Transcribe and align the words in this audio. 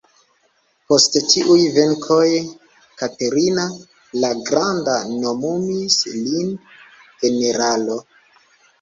Post 0.91 1.17
tiuj 1.33 1.57
venkoj, 1.75 2.23
Katerina 3.03 3.67
la 4.25 4.35
Granda 4.51 4.99
nomumis 5.15 6.03
lin 6.19 6.53
generalo. 7.25 8.05